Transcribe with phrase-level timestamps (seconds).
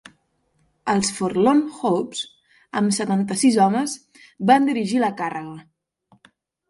[0.93, 2.23] Els Forlorn-hopes,
[2.81, 3.93] amb setanta-sis homes,
[4.53, 6.31] van dirigir la càrrega.